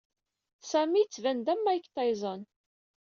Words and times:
Sami 0.69 0.99
yettban-d 1.01 1.47
am 1.53 1.59
Mike 1.63 1.89
Tyson. 1.95 2.41